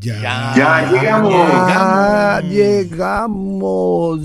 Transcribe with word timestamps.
Ya, 0.00 0.52
ya 0.56 0.90
llegamos. 0.92 1.32
Ya 1.68 2.40
llegamos. 2.48 4.20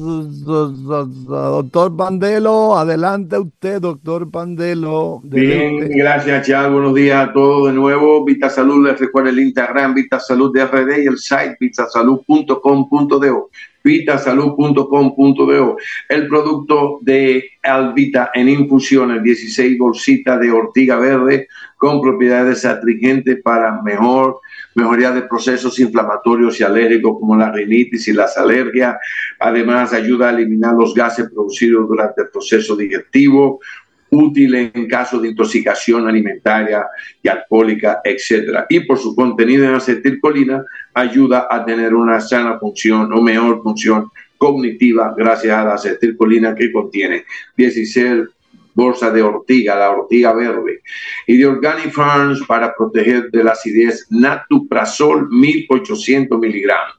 Doctor 0.00 1.94
Pandelo, 1.94 2.76
adelante 2.76 3.38
usted, 3.38 3.80
doctor 3.80 4.30
Pandelo. 4.30 5.20
Bien, 5.22 5.88
gracias, 5.90 6.46
Chad. 6.46 6.72
Buenos 6.72 6.94
días 6.94 7.28
a 7.28 7.32
todos 7.32 7.68
de 7.68 7.74
nuevo. 7.74 8.24
Vita 8.24 8.48
Salud, 8.48 8.86
les 8.86 8.98
recuerdo 8.98 9.28
el 9.28 9.40
Instagram, 9.40 9.92
Vita 9.94 10.18
Salud 10.18 10.52
de 10.54 10.64
RD 10.64 11.02
y 11.02 11.06
el 11.06 11.18
site 11.18 11.56
vitasalud.com.do. 11.60 13.50
Vitasalud.com.do. 13.82 15.76
El 16.08 16.28
producto 16.28 16.98
de 17.02 17.50
Alvita 17.62 18.30
en 18.34 18.48
infusiones, 18.48 19.22
16 19.22 19.78
bolsitas 19.78 20.40
de 20.40 20.50
ortiga 20.50 20.96
verde 20.96 21.48
con 21.76 22.00
propiedades 22.00 22.64
astringentes 22.64 23.40
para 23.42 23.80
mejor 23.82 24.40
mejoría 24.74 25.10
de 25.12 25.22
procesos 25.22 25.78
inflamatorios 25.78 26.60
y 26.60 26.64
alérgicos 26.64 27.18
como 27.18 27.36
la 27.36 27.50
rinitis 27.50 28.08
y 28.08 28.12
las 28.12 28.36
alergias. 28.36 28.96
Además, 29.38 29.92
ayuda 29.92 30.28
a 30.28 30.32
eliminar 30.32 30.74
los 30.74 30.94
gases 30.94 31.28
producidos 31.30 31.88
durante 31.88 32.22
el 32.22 32.28
proceso 32.28 32.76
digestivo, 32.76 33.60
útil 34.10 34.54
en 34.54 34.86
caso 34.88 35.20
de 35.20 35.28
intoxicación 35.28 36.08
alimentaria 36.08 36.86
y 37.22 37.28
alcohólica, 37.28 38.00
etc. 38.04 38.64
Y 38.68 38.80
por 38.80 38.98
su 38.98 39.14
contenido 39.14 39.64
en 39.64 39.74
acetilcolina, 39.74 40.64
ayuda 40.94 41.46
a 41.50 41.64
tener 41.64 41.94
una 41.94 42.20
sana 42.20 42.58
función 42.58 43.12
o 43.12 43.22
mejor 43.22 43.62
función 43.62 44.10
cognitiva 44.36 45.14
gracias 45.16 45.56
a 45.56 45.64
la 45.64 45.74
acetilcolina 45.74 46.54
que 46.54 46.72
contiene 46.72 47.24
16 47.56 48.28
bolsa 48.74 49.10
de 49.10 49.22
ortiga, 49.22 49.76
la 49.76 49.90
ortiga 49.90 50.32
verde, 50.32 50.82
y 51.26 51.36
de 51.36 51.46
Organic 51.46 51.92
Farms 51.92 52.42
para 52.46 52.74
proteger 52.74 53.30
de 53.30 53.44
la 53.44 53.52
acidez 53.52 54.06
Natuprazol 54.10 55.28
1800 55.30 56.38
miligramos. 56.38 56.98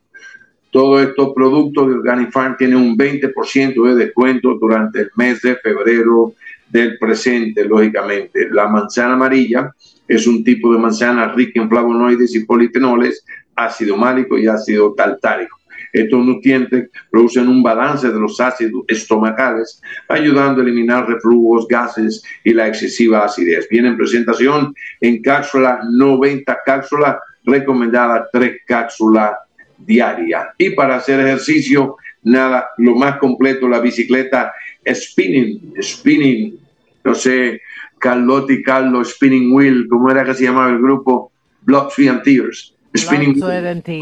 Todos 0.69 1.01
estos 1.07 1.33
productos 1.33 1.87
de 1.87 1.93
Organic 1.95 2.31
Farm 2.31 2.55
tienen 2.57 2.77
un 2.77 2.97
20% 2.97 3.87
de 3.87 4.05
descuento 4.05 4.57
durante 4.59 5.01
el 5.01 5.11
mes 5.15 5.41
de 5.41 5.55
febrero 5.57 6.33
del 6.71 6.97
presente, 6.97 7.65
lógicamente. 7.65 8.49
La 8.51 8.67
manzana 8.67 9.13
amarilla 9.13 9.73
es 10.07 10.27
un 10.27 10.43
tipo 10.43 10.73
de 10.73 10.79
manzana 10.79 11.33
rica 11.33 11.61
en 11.61 11.69
flavonoides 11.69 12.35
y 12.35 12.45
polifenoles, 12.45 13.23
ácido 13.55 13.97
málico 13.97 14.37
y 14.37 14.47
ácido 14.47 14.93
taltárico. 14.93 15.57
Estos 15.93 16.25
nutrientes 16.25 16.89
producen 17.09 17.49
un 17.49 17.61
balance 17.61 18.07
de 18.07 18.19
los 18.19 18.39
ácidos 18.39 18.83
estomacales, 18.87 19.81
ayudando 20.07 20.61
a 20.61 20.63
eliminar 20.63 21.07
reflujos, 21.07 21.67
gases 21.67 22.23
y 22.43 22.53
la 22.53 22.67
excesiva 22.67 23.25
acidez. 23.25 23.67
Viene 23.69 23.89
en 23.89 23.97
presentación 23.97 24.73
en 25.01 25.21
cápsula 25.21 25.81
90 25.89 26.59
cápsulas, 26.65 27.17
recomendada 27.43 28.27
3 28.31 28.61
cápsulas 28.65 29.31
diarias. 29.77 30.47
Y 30.57 30.69
para 30.71 30.95
hacer 30.95 31.19
ejercicio, 31.19 31.97
nada, 32.23 32.69
lo 32.77 32.95
más 32.95 33.17
completo, 33.17 33.67
la 33.67 33.79
bicicleta 33.79 34.53
spinning, 34.87 35.73
spinning, 35.81 36.57
no 37.03 37.15
sé, 37.15 37.61
Carlotti 37.99 38.63
Carlos 38.63 39.11
Spinning 39.11 39.53
Wheel, 39.53 39.87
¿cómo 39.89 40.09
era 40.09 40.23
que 40.23 40.33
se 40.33 40.45
llamaba 40.45 40.69
el 40.69 40.79
grupo? 40.79 41.31
Blood, 41.61 41.91
and 42.09 42.23
Tears 42.23 42.75
spinning. 42.97 43.41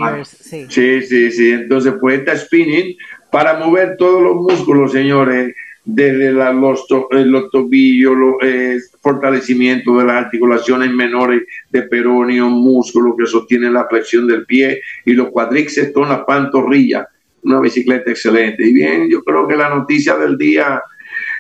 Ah, 0.02 0.24
sí. 0.24 0.66
sí, 0.70 1.32
sí, 1.32 1.52
Entonces, 1.52 1.94
pues 2.00 2.20
está 2.20 2.36
spinning 2.38 2.96
para 3.32 3.60
mover 3.60 3.98
todos 3.98 4.22
los 4.24 4.36
músculos, 4.36 4.92
señores, 4.92 5.56
desde 5.86 6.32
los, 6.32 6.86
eh, 7.12 7.26
los, 7.26 7.50
tobillos, 7.52 8.16
los, 8.16 8.36
eh, 8.42 8.80
fortalecimiento 9.02 9.98
de 9.98 10.06
las 10.06 10.26
articulaciones 10.26 10.92
menores 10.92 11.44
de 11.70 11.84
peroneo, 11.84 12.50
músculo 12.50 13.16
que 13.16 13.26
sostiene 13.26 13.72
la 13.72 13.88
flexión 13.88 14.28
del 14.28 14.46
pie 14.46 14.82
y 15.06 15.14
los 15.14 15.30
cuadríceps 15.30 15.94
con 15.94 16.10
la 16.10 16.26
pantorrilla. 16.26 17.08
Una 17.44 17.60
bicicleta 17.60 18.12
excelente. 18.12 18.68
Y 18.68 18.74
bien, 18.74 19.10
yo 19.10 19.24
creo 19.24 19.48
que 19.48 19.56
la 19.56 19.70
noticia 19.70 20.18
del 20.18 20.38
día 20.38 20.82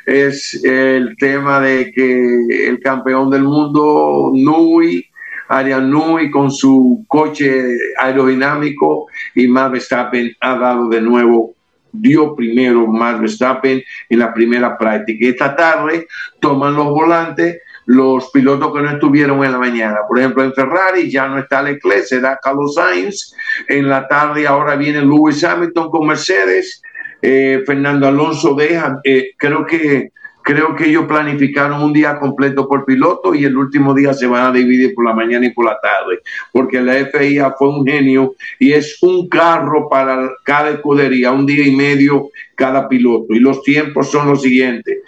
es 0.06 0.64
el 0.64 1.16
tema 1.18 1.60
de 1.60 1.92
que 1.92 2.68
el 2.68 2.80
campeón 2.80 3.30
del 3.30 3.44
mundo, 3.44 4.32
Nui, 4.34 5.06
Arianui 5.48 6.30
con 6.30 6.52
su 6.52 7.06
coche 7.08 7.78
aerodinámico 7.98 9.08
y 9.34 9.48
Max 9.48 9.72
Verstappen 9.72 10.32
ha 10.42 10.56
dado 10.56 10.90
de 10.90 11.02
nuevo 11.02 11.56
dio 11.92 12.36
primero 12.36 12.86
Max 12.86 13.20
Verstappen 13.20 13.82
en 14.10 14.20
la 14.20 14.34
primera 14.34 14.78
práctica. 14.78 15.28
Esta 15.28 15.56
tarde 15.56 16.08
toman 16.40 16.76
los 16.76 16.88
volantes 16.90 17.58
los 17.90 18.30
pilotos 18.30 18.72
que 18.72 18.84
no 18.84 18.92
estuvieron 18.92 19.44
en 19.44 19.52
la 19.52 19.58
mañana. 19.58 19.98
Por 20.08 20.20
ejemplo, 20.20 20.44
en 20.44 20.54
Ferrari 20.54 21.10
ya 21.10 21.28
no 21.28 21.40
está 21.40 21.64
Leclerc, 21.64 22.04
será 22.04 22.38
Carlos 22.40 22.76
Sainz. 22.76 23.34
En 23.68 23.90
la 23.90 24.08
tarde 24.08 24.46
ahora 24.46 24.76
viene 24.76 25.02
Lewis 25.02 25.44
Hamilton 25.44 25.90
con 25.90 26.06
Mercedes. 26.06 26.84
Eh, 27.22 27.63
Fernando 27.66 28.07
Alonso 28.07 28.56
deja, 28.56 29.00
eh, 29.03 29.31
creo 29.38 29.66
que 29.66 30.12
Creo 30.50 30.75
que 30.75 30.85
ellos 30.85 31.06
planificaron 31.06 31.84
un 31.84 31.94
día 31.94 32.18
completo 32.18 32.68
por 32.68 32.84
piloto 32.84 33.35
y 33.35 33.46
el 33.46 33.56
último 33.56 33.94
día 33.94 34.13
se 34.13 34.25
van 34.25 34.47
a 34.47 34.52
dividir 34.52 34.96
por 34.96 35.06
la 35.06 35.13
mañana 35.13 35.46
y 35.46 35.52
por 35.52 35.66
la 35.66 35.80
tarde, 35.80 36.22
porque 36.52 36.81
la 36.81 36.94
FIA 37.06 37.52
fue 37.52 37.69
un 37.69 37.85
genio 37.85 38.34
y 38.57 38.72
es 38.72 38.97
un 39.03 39.28
carro 39.30 39.88
para 39.90 40.28
cada 40.44 40.72
escudería, 40.72 41.31
un 41.31 41.46
día 41.46 41.68
y 41.68 41.75
medio 41.75 42.30
cada 42.56 42.90
piloto. 42.90 43.36
Y 43.36 43.40
los 43.40 43.62
tiempos 43.62 44.09
son 44.09 44.28
los 44.28 44.41
siguientes. 44.41 45.00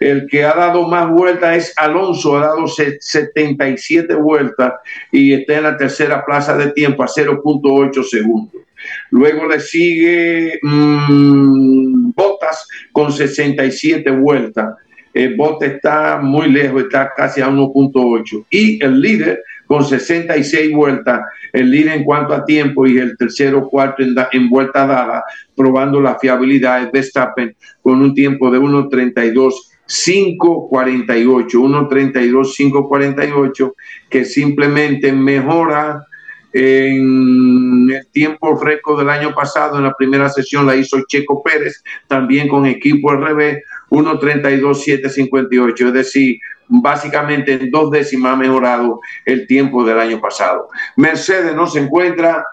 El 0.00 0.26
que 0.26 0.44
ha 0.44 0.54
dado 0.54 0.88
más 0.88 1.08
vueltas 1.10 1.56
es 1.56 1.78
Alonso, 1.78 2.36
ha 2.36 2.48
dado 2.48 2.66
77 2.66 4.14
vueltas 4.14 4.74
y 5.12 5.32
está 5.32 5.58
en 5.58 5.62
la 5.62 5.76
tercera 5.76 6.24
plaza 6.24 6.56
de 6.56 6.72
tiempo 6.72 7.04
a 7.04 7.06
0.8 7.06 8.02
segundos. 8.02 8.62
Luego 9.10 9.46
le 9.46 9.60
sigue 9.60 10.58
mmm, 10.62 12.12
Botas 12.14 12.66
con 12.92 13.12
67 13.12 14.10
vueltas 14.10 14.74
el 15.18 15.34
bote 15.34 15.66
está 15.66 16.20
muy 16.22 16.48
lejos, 16.48 16.82
está 16.82 17.12
casi 17.16 17.40
a 17.40 17.48
1.8. 17.48 18.46
Y 18.50 18.82
el 18.84 19.00
líder 19.00 19.42
con 19.66 19.84
66 19.84 20.72
vueltas, 20.72 21.22
el 21.52 21.70
líder 21.70 21.98
en 21.98 22.04
cuanto 22.04 22.34
a 22.34 22.44
tiempo 22.44 22.86
y 22.86 22.98
el 22.98 23.16
tercero 23.16 23.68
cuarto 23.68 24.02
en, 24.02 24.14
en 24.32 24.48
vuelta 24.48 24.86
dada, 24.86 25.24
probando 25.56 26.00
la 26.00 26.18
fiabilidad 26.18 26.80
de 26.80 26.90
Verstappen 26.90 27.56
con 27.82 28.00
un 28.00 28.14
tiempo 28.14 28.50
de 28.50 28.58
1.32. 28.58 29.54
548, 29.90 31.58
1.32, 31.58 32.54
548, 32.54 33.74
que 34.10 34.26
simplemente 34.26 35.10
mejora 35.14 36.04
en 36.52 37.90
el 37.90 38.06
tiempo 38.10 38.58
récord 38.58 38.98
del 38.98 39.10
año 39.10 39.34
pasado, 39.34 39.76
en 39.76 39.84
la 39.84 39.94
primera 39.94 40.28
sesión 40.28 40.66
la 40.66 40.76
hizo 40.76 40.98
Checo 41.06 41.42
Pérez, 41.42 41.82
también 42.06 42.48
con 42.48 42.66
equipo 42.66 43.10
al 43.10 43.22
revés, 43.22 43.62
1.32.758, 43.90 45.86
es 45.86 45.92
decir, 45.92 46.38
básicamente 46.68 47.54
en 47.54 47.70
dos 47.70 47.90
décimas 47.90 48.34
ha 48.34 48.36
mejorado 48.36 49.00
el 49.24 49.46
tiempo 49.46 49.84
del 49.84 49.98
año 49.98 50.20
pasado. 50.20 50.68
Mercedes 50.96 51.54
no 51.54 51.66
se 51.66 51.80
encuentra, 51.80 52.44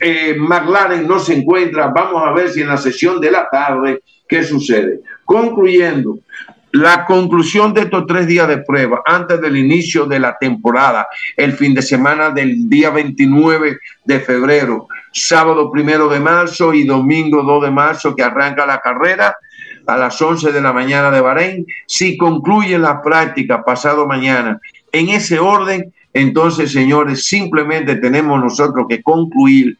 eh, 0.00 0.36
McLaren 0.38 1.06
no 1.06 1.18
se 1.18 1.34
encuentra, 1.34 1.88
vamos 1.88 2.22
a 2.24 2.32
ver 2.32 2.50
si 2.50 2.60
en 2.60 2.68
la 2.68 2.76
sesión 2.76 3.20
de 3.20 3.30
la 3.30 3.48
tarde, 3.50 4.02
¿qué 4.28 4.42
sucede? 4.42 5.00
Concluyendo, 5.24 6.18
la 6.72 7.04
conclusión 7.04 7.74
de 7.74 7.82
estos 7.82 8.06
tres 8.06 8.26
días 8.26 8.46
de 8.48 8.58
prueba 8.58 9.02
antes 9.04 9.40
del 9.40 9.56
inicio 9.56 10.06
de 10.06 10.20
la 10.20 10.36
temporada, 10.38 11.08
el 11.36 11.52
fin 11.52 11.74
de 11.74 11.82
semana 11.82 12.30
del 12.30 12.68
día 12.68 12.90
29 12.90 13.78
de 14.04 14.20
febrero, 14.20 14.86
sábado 15.12 15.70
primero 15.70 16.08
de 16.08 16.20
marzo 16.20 16.72
y 16.72 16.84
domingo 16.84 17.42
2 17.42 17.64
de 17.64 17.70
marzo 17.70 18.14
que 18.14 18.22
arranca 18.22 18.66
la 18.66 18.80
carrera, 18.80 19.36
a 19.86 19.96
las 19.96 20.20
11 20.20 20.52
de 20.52 20.60
la 20.60 20.72
mañana 20.72 21.10
de 21.10 21.20
Bahrein. 21.20 21.66
Si 21.86 22.16
concluye 22.16 22.78
la 22.78 23.02
práctica 23.02 23.64
pasado 23.64 24.06
mañana 24.06 24.60
en 24.92 25.08
ese 25.08 25.38
orden, 25.38 25.92
entonces, 26.12 26.72
señores, 26.72 27.24
simplemente 27.26 27.96
tenemos 27.96 28.40
nosotros 28.40 28.86
que 28.88 29.02
concluir 29.02 29.78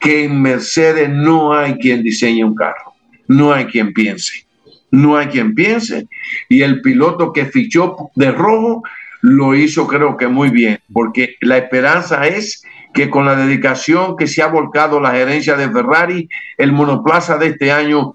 que 0.00 0.24
en 0.24 0.40
Mercedes 0.40 1.10
no 1.10 1.52
hay 1.52 1.74
quien 1.74 2.02
diseñe 2.02 2.44
un 2.44 2.54
carro, 2.54 2.94
no 3.28 3.52
hay 3.52 3.66
quien 3.66 3.92
piense, 3.92 4.46
no 4.90 5.16
hay 5.16 5.28
quien 5.28 5.54
piense. 5.54 6.08
Y 6.48 6.62
el 6.62 6.80
piloto 6.80 7.32
que 7.32 7.46
fichó 7.46 8.10
de 8.14 8.30
rojo 8.32 8.82
lo 9.22 9.54
hizo 9.54 9.86
creo 9.86 10.16
que 10.16 10.28
muy 10.28 10.50
bien, 10.50 10.78
porque 10.92 11.36
la 11.40 11.58
esperanza 11.58 12.26
es 12.26 12.64
que 12.94 13.10
con 13.10 13.24
la 13.24 13.36
dedicación 13.36 14.16
que 14.16 14.26
se 14.26 14.42
ha 14.42 14.48
volcado 14.48 15.00
la 15.00 15.12
gerencia 15.12 15.56
de 15.56 15.70
Ferrari, 15.70 16.28
el 16.58 16.72
monoplaza 16.72 17.38
de 17.38 17.48
este 17.48 17.70
año 17.70 18.14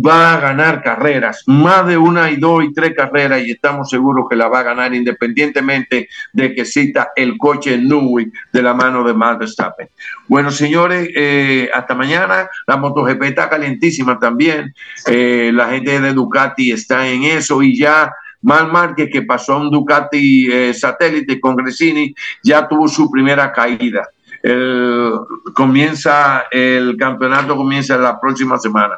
va 0.00 0.34
a 0.34 0.40
ganar 0.40 0.82
carreras, 0.82 1.42
más 1.46 1.86
de 1.86 1.96
una 1.96 2.30
y 2.30 2.36
dos 2.36 2.64
y 2.64 2.72
tres 2.72 2.94
carreras, 2.96 3.42
y 3.42 3.50
estamos 3.50 3.90
seguros 3.90 4.26
que 4.28 4.36
la 4.36 4.48
va 4.48 4.60
a 4.60 4.62
ganar 4.62 4.94
independientemente 4.94 6.08
de 6.32 6.54
que 6.54 6.64
cita 6.64 7.10
el 7.16 7.36
coche 7.36 7.76
Nui 7.78 8.30
de 8.52 8.62
la 8.62 8.74
mano 8.74 9.04
de 9.04 9.14
Max 9.14 9.38
Verstappen. 9.38 9.88
Bueno, 10.28 10.50
señores, 10.50 11.08
eh, 11.14 11.68
hasta 11.74 11.94
mañana. 11.94 12.48
La 12.66 12.76
MotoGP 12.76 13.22
está 13.24 13.48
calentísima 13.48 14.18
también. 14.18 14.74
Eh, 15.06 15.50
la 15.52 15.70
gente 15.70 16.00
de 16.00 16.12
Ducati 16.12 16.72
está 16.72 17.06
en 17.08 17.24
eso 17.24 17.62
y 17.62 17.78
ya 17.78 18.12
Mal 18.42 18.72
Márquez, 18.72 19.08
que 19.10 19.22
pasó 19.22 19.54
a 19.54 19.58
un 19.58 19.70
Ducati 19.70 20.50
eh, 20.50 20.74
satélite 20.74 21.40
con 21.40 21.54
Gresini, 21.54 22.14
ya 22.42 22.66
tuvo 22.66 22.88
su 22.88 23.10
primera 23.10 23.52
caída. 23.52 24.08
El, 24.42 25.12
comienza 25.54 26.46
el 26.50 26.96
campeonato 26.96 27.56
comienza 27.56 27.96
la 27.96 28.20
próxima 28.20 28.58
semana. 28.58 28.96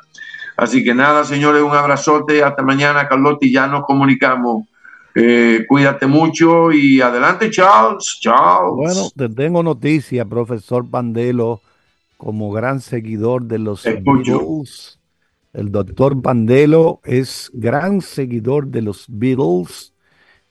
Así 0.64 0.82
que 0.82 0.94
nada, 0.94 1.24
señores, 1.24 1.62
un 1.62 1.72
abrazote. 1.72 2.42
Hasta 2.42 2.62
mañana, 2.62 3.06
Carlotti. 3.06 3.52
Ya 3.52 3.66
nos 3.66 3.84
comunicamos. 3.84 4.66
Eh, 5.14 5.64
cuídate 5.68 6.06
mucho 6.06 6.72
y 6.72 7.00
adelante, 7.00 7.50
Charles. 7.50 8.18
Charles. 8.20 8.74
Bueno, 8.74 9.10
te 9.14 9.28
tengo 9.28 9.62
noticia, 9.62 10.24
profesor 10.24 10.88
Pandelo, 10.88 11.60
como 12.16 12.50
gran 12.50 12.80
seguidor 12.80 13.44
de 13.44 13.58
los 13.58 13.84
Beatles. 13.84 14.98
El 15.52 15.70
doctor 15.70 16.20
Pandelo 16.20 17.00
es 17.04 17.50
gran 17.54 18.00
seguidor 18.00 18.66
de 18.66 18.82
los 18.82 19.04
Beatles 19.06 19.92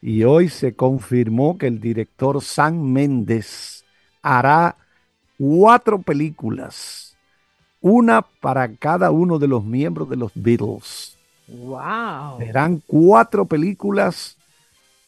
y 0.01 0.24
hoy 0.24 0.48
se 0.48 0.75
confirmó 0.75 1.57
que 1.57 1.68
el 1.68 1.80
director 1.80 2.42
Sam 2.42 2.80
Méndez 2.80 3.83
hará 4.21 4.77
cuatro 5.38 6.01
películas, 6.01 7.12
una 7.84 8.22
para 8.22 8.76
cada 8.78 9.12
uno 9.12 9.38
de 9.38 9.48
los 9.48 9.64
miembros 9.64 10.10
de 10.10 10.16
los 10.16 10.32
Beatles. 10.34 11.18
Wow. 11.48 12.40
Serán 12.40 12.82
cuatro 12.88 13.46
películas, 13.46 14.38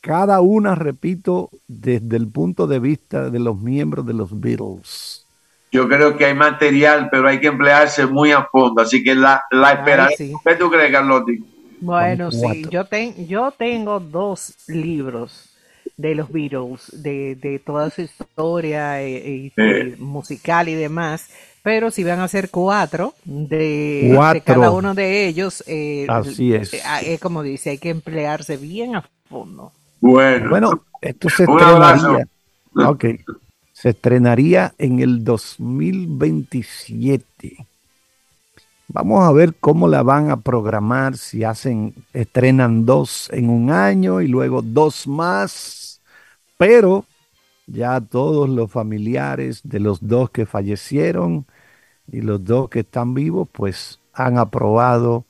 cada 0.02 0.42
una, 0.42 0.76
repito, 0.76 1.50
desde 1.68 2.18
el 2.18 2.28
punto 2.28 2.68
de 2.68 2.80
vista 2.80 3.30
de 3.30 3.40
los 3.40 3.58
miembros 3.60 4.06
de 4.06 4.14
los 4.14 4.40
Beatles. 4.40 5.26
Yo 5.72 5.88
creo 5.88 6.18
que 6.18 6.26
hay 6.26 6.36
material, 6.36 7.08
pero 7.10 7.30
hay 7.30 7.40
que 7.40 7.48
emplearse 7.48 8.06
muy 8.06 8.32
a 8.32 8.44
fondo, 8.44 8.82
así 8.82 9.02
que 9.02 9.16
la, 9.16 9.44
la 9.52 9.72
espera. 9.72 10.10
¿Qué 10.18 10.56
tú 10.60 10.70
crees, 10.70 10.92
Carlotti? 10.92 11.44
Bueno, 11.80 12.30
sí, 12.32 12.66
yo, 12.70 12.84
yo 13.26 13.52
tengo 13.52 14.02
dos 14.02 14.54
libros 14.68 15.50
de 15.96 16.14
los 16.14 16.30
Beatles, 16.30 16.92
de, 16.92 17.36
de 17.36 17.60
toda 17.60 17.90
su 17.90 18.02
historia 18.02 19.02
eh, 19.02 19.52
eh, 19.56 19.96
musical 19.98 20.68
y 20.68 20.74
demás. 20.76 21.30
Pero 21.66 21.90
si 21.90 22.04
van 22.04 22.20
a 22.20 22.28
ser 22.28 22.52
cuatro 22.52 23.16
de, 23.24 24.16
cada 24.46 24.70
uno 24.70 24.94
de 24.94 25.26
ellos, 25.26 25.64
eh, 25.66 26.06
así 26.08 26.54
es. 26.54 26.80
es 27.02 27.20
como 27.20 27.42
dice, 27.42 27.72
hay 27.72 27.80
que 27.80 27.90
emplearse 27.90 28.56
bien 28.56 28.96
a 28.96 29.04
fondo. 29.28 29.72
Bueno, 30.00 30.52
bueno 30.52 30.84
esto 31.02 31.28
se 31.28 31.46
estrenaría. 31.46 32.28
Ok, 32.86 33.06
se 33.74 33.90
estrenaría 33.90 34.76
en 34.78 35.00
el 35.00 35.24
2027. 35.24 37.66
Vamos 38.90 39.28
a 39.28 39.32
ver 39.32 39.56
cómo 39.60 39.88
la 39.88 40.04
van 40.04 40.30
a 40.30 40.38
programar, 40.38 41.18
si 41.18 41.44
hacen, 41.44 41.96
estrenan 42.14 42.86
dos 42.86 43.28
en 43.34 43.50
un 43.50 43.72
año 43.72 44.22
y 44.22 44.28
luego 44.28 44.62
dos 44.62 45.08
más 45.08 46.00
pero 46.58 47.06
ya 47.68 48.00
todos 48.02 48.50
los 48.50 48.72
familiares 48.72 49.62
de 49.64 49.80
los 49.80 50.06
dos 50.06 50.30
que 50.30 50.46
fallecieron 50.46 51.46
y 52.12 52.22
los 52.22 52.44
dos 52.44 52.70
que 52.70 52.82
están 52.82 53.14
vivos, 53.14 53.48
pues 53.52 54.00
han 54.14 54.38
aprobado 54.38 55.26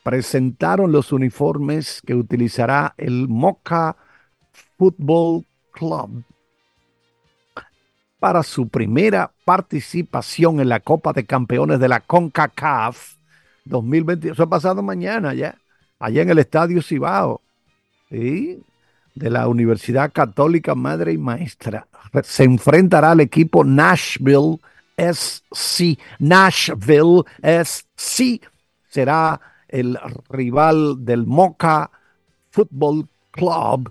presentaron 0.05 0.93
los 0.93 1.13
uniformes 1.13 2.01
que 2.07 2.15
utilizará 2.15 2.95
el 2.99 3.27
Moca 3.27 3.97
Football 4.79 5.45
Club 5.73 6.23
para 8.21 8.43
su 8.43 8.69
primera 8.69 9.33
participación 9.45 10.61
en 10.61 10.69
la 10.69 10.81
Copa 10.81 11.13
de 11.13 11.25
Campeones 11.25 11.81
de 11.81 11.89
la 11.89 12.01
CONCACAF 12.01 13.15
2020. 13.65 14.31
Eso 14.31 14.43
ha 14.43 14.49
pasado 14.49 14.83
mañana 14.83 15.35
ya, 15.35 15.57
allá 15.99 16.23
en 16.23 16.31
el 16.31 16.39
Estadio 16.39 16.83
Cibao, 16.83 17.41
de 18.11 18.61
la 19.15 19.49
Universidad 19.49 20.13
Católica 20.13 20.75
Madre 20.75 21.13
y 21.13 21.19
Maestra. 21.19 21.87
Se 22.23 22.45
enfrentará 22.45 23.13
al 23.13 23.21
equipo 23.21 23.65
Nashville 23.65 24.59
SC. 24.97 25.99
Nashville 26.19 27.23
SC 27.43 28.41
será 28.89 29.41
el 29.69 29.99
rival 30.29 31.05
del 31.05 31.25
Moca 31.27 31.91
Football 32.51 33.09
Club 33.31 33.91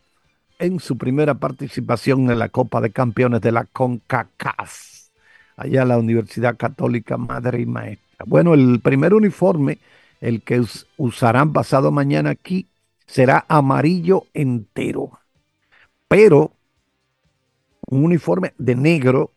en 0.59 0.79
su 0.79 0.97
primera 0.97 1.33
participación 1.35 2.29
en 2.29 2.38
la 2.38 2.50
Copa 2.50 2.81
de 2.81 2.91
Campeones 2.91 3.41
de 3.41 3.51
la 3.51 3.63
CONCACAF, 3.63 5.09
allá 5.56 5.85
la 5.85 5.97
Universidad 5.97 6.57
Católica 6.57 7.17
Madre 7.17 7.61
y 7.61 7.65
Maestra. 7.65 8.25
Bueno, 8.27 8.53
el 8.53 8.81
primer 8.81 9.13
uniforme, 9.13 9.79
el 10.19 10.41
que 10.41 10.63
usarán 10.97 11.53
pasado 11.53 11.91
mañana 11.91 12.31
aquí, 12.31 12.67
será 13.07 13.45
amarillo 13.47 14.25
entero, 14.33 15.11
pero 16.07 16.51
un 17.88 18.03
uniforme 18.03 18.53
de 18.57 18.75
negro 18.75 19.31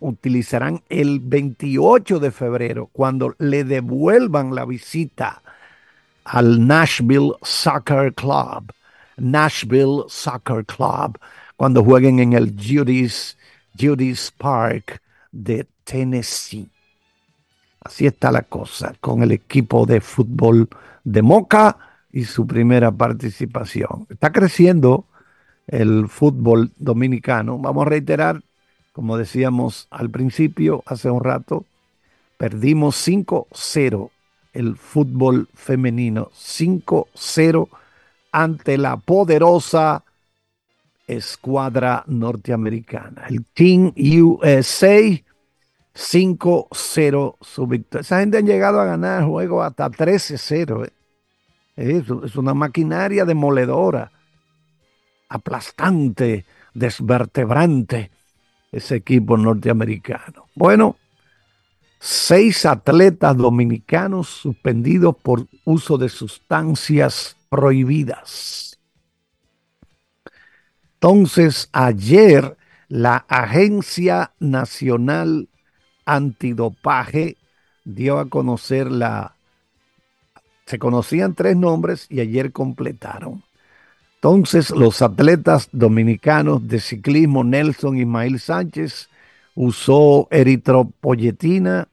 utilizarán 0.00 0.82
el 0.88 1.20
28 1.20 2.18
de 2.18 2.30
febrero, 2.30 2.88
cuando 2.92 3.34
le 3.38 3.64
devuelvan 3.64 4.54
la 4.54 4.64
visita 4.64 5.42
al 6.24 6.66
Nashville 6.66 7.32
Soccer 7.42 8.12
Club 8.14 8.72
Nashville 9.20 10.04
Soccer 10.08 10.64
Club 10.64 11.18
cuando 11.56 11.84
jueguen 11.84 12.18
en 12.20 12.32
el 12.32 12.54
Judy's, 12.56 13.36
Park 14.38 15.00
de 15.30 15.66
Tennessee. 15.84 16.68
Así 17.82 18.06
está 18.06 18.32
la 18.32 18.42
cosa 18.42 18.94
con 19.00 19.22
el 19.22 19.32
equipo 19.32 19.86
de 19.86 20.00
fútbol 20.00 20.68
de 21.04 21.22
Moca 21.22 21.76
y 22.12 22.24
su 22.24 22.46
primera 22.46 22.90
participación. 22.90 24.06
Está 24.08 24.32
creciendo 24.32 25.04
el 25.66 26.08
fútbol 26.08 26.72
dominicano. 26.78 27.58
Vamos 27.58 27.86
a 27.86 27.90
reiterar, 27.90 28.42
como 28.92 29.16
decíamos 29.16 29.86
al 29.90 30.10
principio, 30.10 30.82
hace 30.86 31.10
un 31.10 31.22
rato, 31.22 31.64
perdimos 32.36 33.06
5-0 33.06 34.10
el 34.52 34.76
fútbol 34.76 35.48
femenino. 35.54 36.30
5-0 36.34 37.68
ante 38.32 38.78
la 38.78 38.96
poderosa 38.96 40.04
escuadra 41.06 42.04
norteamericana. 42.06 43.26
El 43.28 43.44
Team 43.46 43.92
USA 43.96 45.00
5-0 45.94 47.36
su 47.40 47.66
victoria. 47.66 48.00
Esa 48.02 48.20
gente 48.20 48.38
han 48.38 48.46
llegado 48.46 48.80
a 48.80 48.84
ganar 48.84 49.24
juego 49.24 49.62
hasta 49.62 49.90
13-0. 49.90 50.86
¿eh? 50.86 50.92
Es, 51.76 52.36
una 52.36 52.54
maquinaria 52.54 53.24
demoledora, 53.24 54.10
aplastante, 55.28 56.44
desvertebrante, 56.74 58.10
ese 58.70 58.96
equipo 58.96 59.36
norteamericano. 59.36 60.46
Bueno, 60.54 60.96
seis 61.98 62.64
atletas 62.66 63.36
dominicanos 63.36 64.28
suspendidos 64.28 65.16
por 65.16 65.46
uso 65.64 65.98
de 65.98 66.08
sustancias 66.08 67.36
prohibidas. 67.50 68.78
Entonces, 70.94 71.68
ayer 71.72 72.56
la 72.88 73.24
Agencia 73.28 74.32
Nacional 74.38 75.48
Antidopaje 76.06 77.36
dio 77.84 78.18
a 78.18 78.28
conocer 78.28 78.90
la... 78.90 79.36
Se 80.66 80.78
conocían 80.78 81.34
tres 81.34 81.56
nombres 81.56 82.06
y 82.08 82.20
ayer 82.20 82.52
completaron. 82.52 83.42
Entonces, 84.16 84.70
los 84.70 85.02
atletas 85.02 85.68
dominicanos 85.72 86.68
de 86.68 86.78
ciclismo 86.78 87.42
Nelson 87.42 87.96
Ismael 87.96 88.38
Sánchez 88.38 89.08
usó 89.54 90.28
eritropoyetina, 90.30 91.88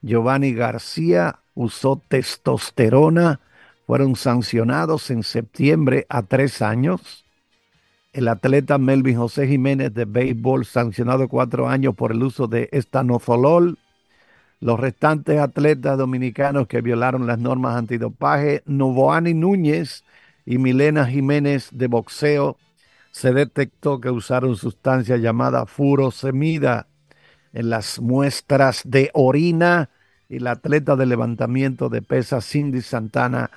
Giovanni 0.00 0.54
García 0.54 1.40
usó 1.54 2.00
testosterona, 2.08 3.40
fueron 3.86 4.16
sancionados 4.16 5.10
en 5.10 5.22
septiembre 5.22 6.06
a 6.08 6.22
tres 6.22 6.62
años. 6.62 7.24
El 8.12 8.28
atleta 8.28 8.78
Melvin 8.78 9.16
José 9.16 9.46
Jiménez 9.46 9.94
de 9.94 10.04
béisbol 10.04 10.64
sancionado 10.64 11.28
cuatro 11.28 11.68
años 11.68 11.94
por 11.94 12.12
el 12.12 12.22
uso 12.22 12.46
de 12.46 12.68
estanozolol. 12.72 13.78
Los 14.60 14.78
restantes 14.78 15.40
atletas 15.40 15.98
dominicanos 15.98 16.68
que 16.68 16.82
violaron 16.82 17.26
las 17.26 17.38
normas 17.38 17.76
antidopaje, 17.76 18.62
Novoani 18.66 19.34
Núñez 19.34 20.04
y 20.44 20.58
Milena 20.58 21.06
Jiménez 21.06 21.68
de 21.72 21.86
boxeo, 21.88 22.58
se 23.10 23.32
detectó 23.32 24.00
que 24.00 24.10
usaron 24.10 24.56
sustancia 24.56 25.16
llamada 25.16 25.66
furosemida 25.66 26.86
en 27.52 27.70
las 27.70 28.00
muestras 28.00 28.82
de 28.84 29.10
orina 29.14 29.90
y 30.28 30.38
la 30.38 30.52
atleta 30.52 30.96
de 30.96 31.06
levantamiento 31.06 31.88
de 31.88 32.00
pesas 32.00 32.46
Cindy 32.46 32.80
Santana 32.80 33.50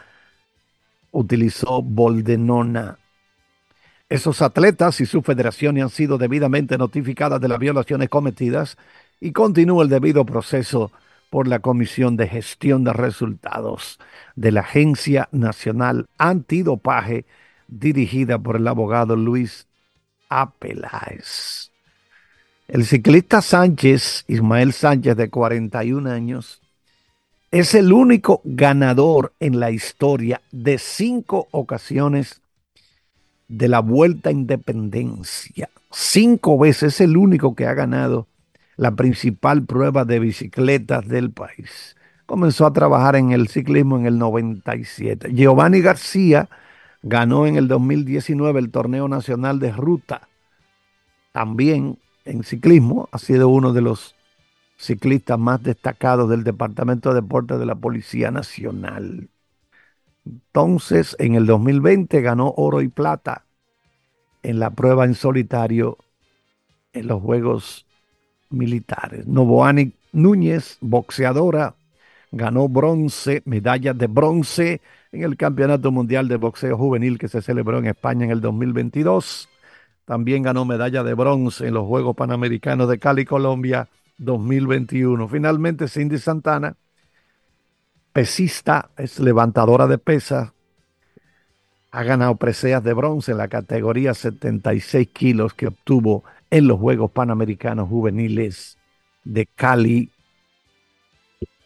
utilizó 1.16 1.82
boldenona. 1.82 3.00
Esos 4.10 4.42
atletas 4.42 5.00
y 5.02 5.06
su 5.06 5.22
federación 5.22 5.80
han 5.82 5.90
sido 5.90 6.18
debidamente 6.18 6.78
notificadas 6.78 7.40
de 7.40 7.48
las 7.48 7.58
violaciones 7.58 8.10
cometidas 8.10 8.78
y 9.20 9.32
continúa 9.32 9.84
el 9.84 9.90
debido 9.90 10.26
proceso 10.26 10.92
por 11.30 11.48
la 11.48 11.60
Comisión 11.60 12.18
de 12.18 12.28
Gestión 12.28 12.84
de 12.84 12.94
Resultados 12.94 13.98
de 14.36 14.52
la 14.52 14.62
Agencia 14.62 15.30
Nacional 15.32 16.06
Antidopaje 16.18 17.26
dirigida 17.68 18.38
por 18.38 18.58
el 18.58 18.68
abogado 18.68 19.16
Luis 19.16 19.68
Apeláez. 20.30 21.72
El 22.68 22.86
ciclista 22.86 23.42
Sánchez, 23.42 24.26
Ismael 24.28 24.74
Sánchez, 24.74 25.16
de 25.16 25.30
41 25.30 26.10
años, 26.12 26.62
es 27.60 27.74
el 27.74 27.94
único 27.94 28.42
ganador 28.44 29.32
en 29.40 29.62
la 29.62 29.72
historia 29.72 30.42
de 30.52 30.78
cinco 30.78 31.48
ocasiones 31.52 32.42
de 33.48 33.70
la 33.70 33.80
Vuelta 33.80 34.28
a 34.28 34.34
Independencia. 34.34 35.70
Cinco 35.90 36.58
veces 36.58 36.96
es 36.96 37.02
el 37.02 37.16
único 37.16 37.56
que 37.56 37.66
ha 37.66 37.74
ganado 37.74 38.28
la 38.76 38.92
principal 38.92 39.64
prueba 39.64 40.04
de 40.04 40.20
bicicletas 40.20 41.08
del 41.08 41.32
país. 41.32 41.96
Comenzó 42.26 42.66
a 42.66 42.74
trabajar 42.74 43.16
en 43.16 43.32
el 43.32 43.48
ciclismo 43.48 43.98
en 43.98 44.06
el 44.06 44.20
97. 44.20 45.34
Giovanni 45.34 45.80
García 45.80 46.50
ganó 47.04 47.48
en 47.48 47.56
el 47.56 47.70
2019 47.70 48.60
el 48.60 48.70
torneo 48.70 49.08
nacional 49.08 49.60
de 49.60 49.72
ruta. 49.72 50.28
También 51.32 52.00
en 52.26 52.44
ciclismo 52.44 53.08
ha 53.14 53.18
sido 53.18 53.48
uno 53.48 53.72
de 53.72 53.82
los 53.82 54.15
ciclistas 54.78 55.40
más 55.40 55.64
destacados 55.64 56.30
del 56.30 56.44
Departamento 56.44 57.10
de 57.10 57.22
Deportes 57.22 57.60
de 57.60 57.66
la 57.66 57.76
Policía 57.76 58.32
Nacional. 58.32 59.30
Entonces, 60.26 61.16
en 61.20 61.36
el 61.36 61.46
2020 61.46 62.22
ganó 62.22 62.54
oro 62.58 62.82
y 62.82 62.88
plata 62.88 63.46
en 64.44 64.60
la 64.60 64.72
prueba 64.72 65.06
en 65.06 65.16
solitario 65.16 65.98
en 66.94 67.08
los 67.08 67.22
Juegos 67.22 67.86
Militares. 68.50 69.28
Novoani 69.28 69.94
Núñez, 70.14 70.78
boxeadora, 70.82 71.76
ganó 72.32 72.70
bronce, 72.70 73.42
medalla 73.46 73.94
de 73.94 74.08
bronce 74.08 74.82
en 75.12 75.24
el 75.24 75.38
Campeonato 75.38 75.92
Mundial 75.92 76.28
de 76.28 76.38
Boxeo 76.38 76.78
Juvenil 76.78 77.18
que 77.18 77.28
se 77.28 77.42
celebró 77.42 77.80
en 77.80 77.88
España 77.88 78.26
en 78.26 78.32
el 78.32 78.42
2022. 78.42 79.50
También 80.06 80.44
ganó 80.44 80.66
medalla 80.66 81.04
de 81.04 81.14
bronce 81.14 81.68
en 81.68 81.74
los 81.74 81.88
Juegos 81.88 82.16
Panamericanos 82.16 82.88
de 82.88 83.00
Cali, 83.00 83.26
Colombia 83.26 83.90
2021. 84.18 85.28
Finalmente, 85.28 85.88
Cindy 85.88 86.18
Santana, 86.18 86.76
pesista, 88.14 88.90
es 88.98 89.20
levantadora 89.20 89.88
de 89.88 89.98
pesas, 89.98 90.54
ha 91.92 92.04
ganado 92.04 92.36
preseas 92.36 92.84
de 92.84 92.94
bronce 92.94 93.32
en 93.32 93.38
la 93.38 93.48
categoría 93.48 94.14
76 94.14 95.08
kilos 95.10 95.54
que 95.54 95.68
obtuvo 95.68 96.24
en 96.50 96.68
los 96.68 96.80
Juegos 96.80 97.12
Panamericanos 97.12 97.88
Juveniles 97.88 98.78
de 99.24 99.46
Cali, 99.46 100.12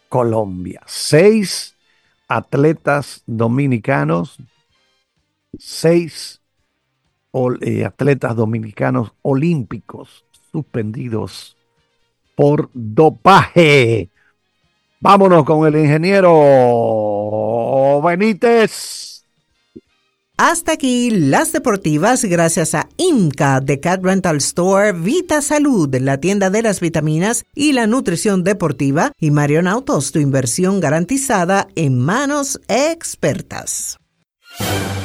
Colombia. 0.07 0.81
Seis 0.85 1.75
atletas 2.27 3.23
dominicanos, 3.25 4.37
seis 5.57 6.41
eh, 7.61 7.85
atletas 7.85 8.35
dominicanos 8.35 9.13
olímpicos 9.23 10.25
suspendidos 10.51 11.58
por 12.39 12.69
dopaje. 12.73 14.09
Vámonos 15.01 15.43
con 15.43 15.67
el 15.67 15.75
ingeniero 15.75 16.31
Benítez. 18.01 19.25
Hasta 20.37 20.71
aquí 20.71 21.09
las 21.09 21.51
deportivas 21.51 22.23
gracias 22.23 22.75
a 22.75 22.87
IMCA 22.95 23.59
de 23.59 23.81
Cat 23.81 24.01
Rental 24.01 24.37
Store, 24.37 24.93
Vita 24.93 25.41
Salud, 25.41 25.93
la 25.97 26.21
tienda 26.21 26.49
de 26.49 26.61
las 26.61 26.79
vitaminas 26.79 27.43
y 27.55 27.73
la 27.73 27.87
nutrición 27.87 28.45
deportiva 28.45 29.11
y 29.19 29.31
Marion 29.31 29.67
Autos, 29.67 30.13
tu 30.13 30.19
inversión 30.19 30.79
garantizada 30.79 31.67
en 31.75 31.99
manos 31.99 32.61
expertas. 32.69 33.99